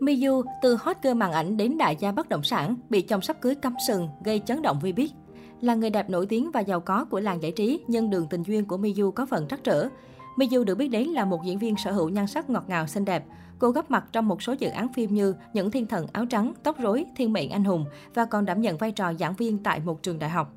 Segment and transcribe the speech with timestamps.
[0.00, 3.40] Miyu từ hot girl màn ảnh đến đại gia bất động sản, bị chồng sắp
[3.40, 5.12] cưới cắm sừng, gây chấn động vi biết.
[5.60, 8.42] Là người đẹp nổi tiếng và giàu có của làng giải trí, nhưng đường tình
[8.42, 9.88] duyên của Miyu có phần trắc trở.
[10.36, 13.04] Miyu được biết đến là một diễn viên sở hữu nhan sắc ngọt ngào xinh
[13.04, 13.24] đẹp.
[13.58, 16.52] Cô góp mặt trong một số dự án phim như Những thiên thần áo trắng,
[16.62, 17.84] Tóc rối, Thiên mệnh anh hùng
[18.14, 20.52] và còn đảm nhận vai trò giảng viên tại một trường đại học.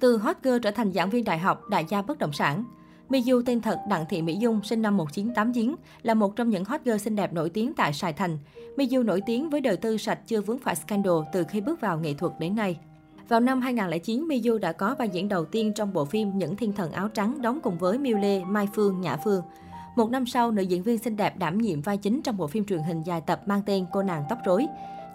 [0.00, 2.64] Từ hot girl trở thành giảng viên đại học, đại gia bất động sản.
[3.08, 6.80] Miyu tên thật Đặng Thị Mỹ Dung, sinh năm 1989, là một trong những hot
[6.84, 8.38] girl xinh đẹp nổi tiếng tại Sài Thành.
[8.76, 11.98] Miyu nổi tiếng với đời tư sạch chưa vướng phải scandal từ khi bước vào
[11.98, 12.78] nghệ thuật đến nay.
[13.28, 16.72] Vào năm 2009, Miyu đã có vai diễn đầu tiên trong bộ phim Những Thiên
[16.72, 19.42] Thần Áo Trắng đóng cùng với Miu Lê, Mai Phương, Nhã Phương.
[19.96, 22.64] Một năm sau, nữ diễn viên xinh đẹp đảm nhiệm vai chính trong bộ phim
[22.64, 24.66] truyền hình dài tập mang tên Cô nàng tóc rối.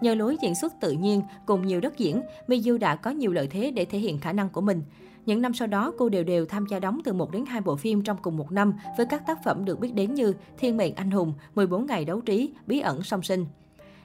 [0.01, 3.47] Nhờ lối diễn xuất tự nhiên cùng nhiều đất diễn, Miyu đã có nhiều lợi
[3.47, 4.81] thế để thể hiện khả năng của mình.
[5.25, 7.75] Những năm sau đó, cô đều đều tham gia đóng từ 1 đến 2 bộ
[7.75, 10.95] phim trong cùng một năm với các tác phẩm được biết đến như Thiên mệnh
[10.95, 13.45] anh hùng, 14 ngày đấu trí, Bí ẩn song sinh.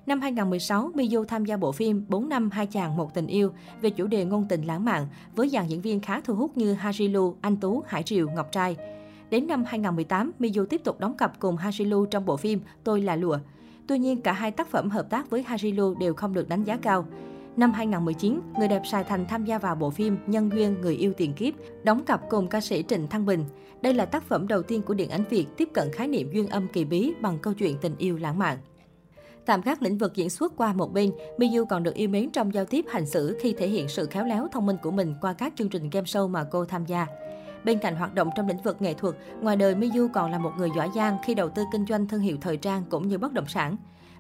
[0.07, 3.91] Năm 2016, Miyu tham gia bộ phim 4 năm hai chàng một tình yêu về
[3.91, 7.35] chủ đề ngôn tình lãng mạn với dàn diễn viên khá thu hút như Hajilu,
[7.41, 8.77] Anh Tú, Hải Triều, Ngọc Trai.
[9.31, 13.17] Đến năm 2018, Miyu tiếp tục đóng cặp cùng Hajilu trong bộ phim Tôi là
[13.17, 13.39] lụa.
[13.87, 16.77] Tuy nhiên, cả hai tác phẩm hợp tác với Hajilu đều không được đánh giá
[16.77, 17.07] cao.
[17.59, 21.13] Năm 2019, người đẹp Sài Thành tham gia vào bộ phim Nhân duyên người yêu
[21.17, 23.45] tiền kiếp, đóng cặp cùng ca sĩ Trịnh Thăng Bình.
[23.83, 26.49] Đây là tác phẩm đầu tiên của điện ảnh Việt tiếp cận khái niệm duyên
[26.49, 28.59] âm kỳ bí bằng câu chuyện tình yêu lãng mạn.
[29.47, 32.55] Tạm gác lĩnh vực diễn xuất qua một bên, Miu còn được yêu mến trong
[32.55, 35.33] giao tiếp hành xử khi thể hiện sự khéo léo thông minh của mình qua
[35.33, 37.07] các chương trình game show mà cô tham gia.
[37.65, 40.53] Bên cạnh hoạt động trong lĩnh vực nghệ thuật, ngoài đời Miu còn là một
[40.59, 43.33] người giỏi giang khi đầu tư kinh doanh thương hiệu thời trang cũng như bất
[43.33, 43.77] động sản.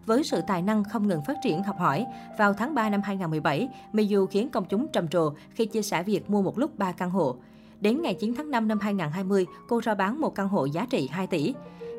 [0.09, 2.06] Với sự tài năng không ngừng phát triển học hỏi,
[2.39, 6.31] vào tháng 3 năm 2017, Miyu khiến công chúng trầm trồ khi chia sẻ việc
[6.31, 7.37] mua một lúc 3 căn hộ.
[7.81, 11.09] Đến ngày 9 tháng 5 năm 2020, cô rao bán một căn hộ giá trị
[11.12, 11.55] 2 tỷ.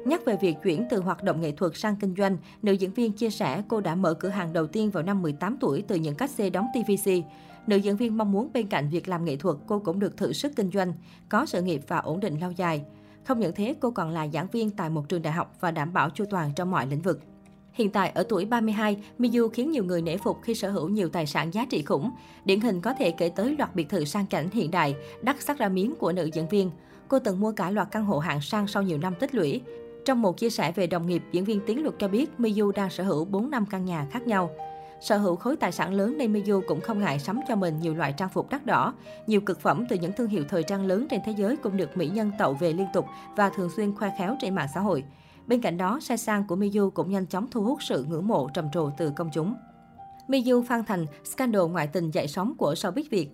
[0.05, 3.11] Nhắc về việc chuyển từ hoạt động nghệ thuật sang kinh doanh, nữ diễn viên
[3.11, 6.15] chia sẻ cô đã mở cửa hàng đầu tiên vào năm 18 tuổi từ những
[6.15, 7.11] cách xê đóng TVC.
[7.67, 10.33] Nữ diễn viên mong muốn bên cạnh việc làm nghệ thuật, cô cũng được thử
[10.33, 10.93] sức kinh doanh,
[11.29, 12.81] có sự nghiệp và ổn định lâu dài.
[13.25, 15.93] Không những thế, cô còn là giảng viên tại một trường đại học và đảm
[15.93, 17.19] bảo chu toàn trong mọi lĩnh vực.
[17.73, 21.09] Hiện tại ở tuổi 32, Miyu khiến nhiều người nể phục khi sở hữu nhiều
[21.09, 22.11] tài sản giá trị khủng.
[22.45, 25.57] Điển hình có thể kể tới loạt biệt thự sang cảnh hiện đại, đắt sắc
[25.57, 26.71] ra miếng của nữ diễn viên.
[27.07, 29.61] Cô từng mua cả loạt căn hộ hạng sang sau nhiều năm tích lũy.
[30.05, 32.89] Trong một chia sẻ về đồng nghiệp, diễn viên Tiến Luật cho biết Miyu đang
[32.89, 34.51] sở hữu 4 năm căn nhà khác nhau.
[35.01, 37.93] Sở hữu khối tài sản lớn nên Miyu cũng không ngại sắm cho mình nhiều
[37.95, 38.93] loại trang phục đắt đỏ.
[39.27, 41.97] Nhiều cực phẩm từ những thương hiệu thời trang lớn trên thế giới cũng được
[41.97, 43.05] mỹ nhân tậu về liên tục
[43.35, 45.03] và thường xuyên khoe khéo trên mạng xã hội.
[45.49, 48.49] Bên cạnh đó, sai sang của miu cũng nhanh chóng thu hút sự ngưỡng mộ
[48.53, 49.55] trầm trồ từ công chúng.
[50.27, 53.29] miu phan thành scandal ngoại tình dậy sóng của showbiz Việt.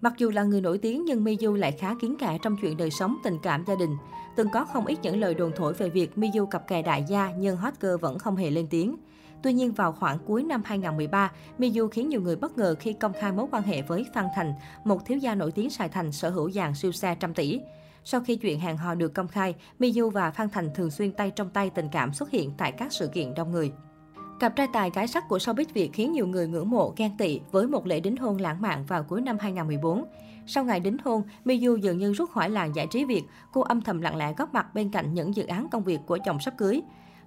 [0.00, 2.90] Mặc dù là người nổi tiếng nhưng miu lại khá kiến kẽ trong chuyện đời
[2.90, 3.96] sống, tình cảm gia đình.
[4.36, 7.30] Từng có không ít những lời đồn thổi về việc miu cặp kè đại gia
[7.38, 8.96] nhưng hot girl vẫn không hề lên tiếng.
[9.42, 13.12] Tuy nhiên vào khoảng cuối năm 2013, miu khiến nhiều người bất ngờ khi công
[13.20, 14.54] khai mối quan hệ với Phan Thành,
[14.84, 17.60] một thiếu gia nổi tiếng Sài Thành sở hữu dàn siêu xe trăm tỷ.
[18.04, 21.30] Sau khi chuyện hẹn hò được công khai, Miu và Phan Thành thường xuyên tay
[21.30, 23.72] trong tay tình cảm xuất hiện tại các sự kiện đông người.
[24.40, 27.40] Cặp trai tài gái sắc của showbiz Việt khiến nhiều người ngưỡng mộ ghen tị
[27.50, 30.04] với một lễ đính hôn lãng mạn vào cuối năm 2014.
[30.46, 33.22] Sau ngày đính hôn, Miu dường như rút khỏi làng giải trí Việt,
[33.52, 36.18] cô âm thầm lặng lẽ góp mặt bên cạnh những dự án công việc của
[36.24, 36.80] chồng sắp cưới.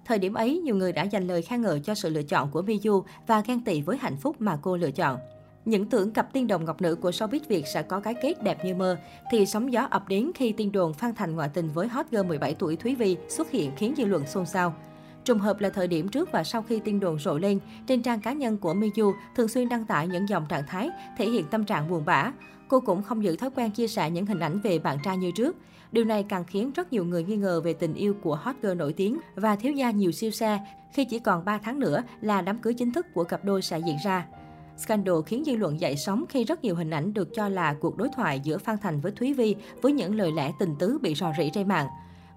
[0.04, 2.62] Thời điểm ấy, nhiều người đã dành lời khen ngợi cho sự lựa chọn của
[2.62, 5.18] Miu và ghen tị với hạnh phúc mà cô lựa chọn.
[5.64, 8.64] Những tưởng cặp tiên đồng ngọc nữ của showbiz Việt sẽ có cái kết đẹp
[8.64, 8.96] như mơ,
[9.30, 12.26] thì sóng gió ập đến khi tiên đồn Phan Thành ngoại tình với hot girl
[12.26, 14.74] 17 tuổi Thúy Vi xuất hiện khiến dư luận xôn xao.
[15.24, 18.20] Trùng hợp là thời điểm trước và sau khi tin đồn rộ lên, trên trang
[18.20, 18.90] cá nhân của Miu
[19.36, 22.32] thường xuyên đăng tải những dòng trạng thái thể hiện tâm trạng buồn bã.
[22.68, 25.30] Cô cũng không giữ thói quen chia sẻ những hình ảnh về bạn trai như
[25.36, 25.56] trước.
[25.92, 28.74] Điều này càng khiến rất nhiều người nghi ngờ về tình yêu của hot girl
[28.74, 30.60] nổi tiếng và thiếu gia nhiều siêu xe
[30.92, 33.78] khi chỉ còn 3 tháng nữa là đám cưới chính thức của cặp đôi sẽ
[33.78, 34.26] diễn ra.
[34.76, 37.96] Scandal khiến dư luận dậy sóng khi rất nhiều hình ảnh được cho là cuộc
[37.96, 41.14] đối thoại giữa Phan Thành với Thúy Vi với những lời lẽ tình tứ bị
[41.14, 41.86] rò rỉ trên mạng.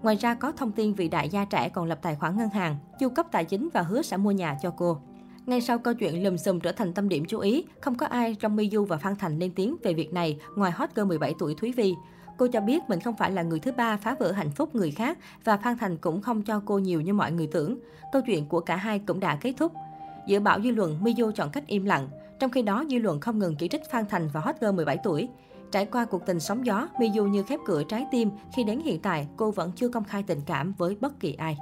[0.02, 2.76] Ngoài ra có thông tin vị đại gia trẻ còn lập tài khoản ngân hàng,
[3.00, 4.98] chu cấp tài chính và hứa sẽ mua nhà cho cô.
[5.46, 8.34] Ngay sau câu chuyện lùm xùm trở thành tâm điểm chú ý, không có ai
[8.34, 11.54] trong Miyu và Phan Thành lên tiếng về việc này ngoài hot girl 17 tuổi
[11.54, 11.94] Thúy Vi.
[12.36, 14.90] Cô cho biết mình không phải là người thứ ba phá vỡ hạnh phúc người
[14.90, 17.78] khác và Phan Thành cũng không cho cô nhiều như mọi người tưởng.
[18.12, 19.72] Câu chuyện của cả hai cũng đã kết thúc.
[20.26, 22.08] Giữa bão dư luận, Miyu chọn cách im lặng.
[22.38, 24.98] Trong khi đó, dư luận không ngừng chỉ trích Phan Thành và hot girl 17
[25.04, 25.28] tuổi.
[25.70, 29.00] Trải qua cuộc tình sóng gió, Miu như khép cửa trái tim khi đến hiện
[29.02, 31.56] tại cô vẫn chưa công khai tình cảm với bất kỳ ai.